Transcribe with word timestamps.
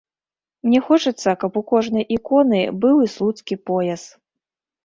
Мне 0.67 0.79
хочацца, 0.87 1.35
каб 1.43 1.59
у 1.61 1.63
кожнай 1.71 2.05
іконы 2.17 2.63
быў 2.87 3.05
і 3.09 3.13
слуцкі 3.17 3.55
пояс. 3.73 4.09